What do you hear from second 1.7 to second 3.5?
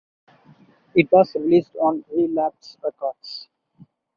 on Relapse Records.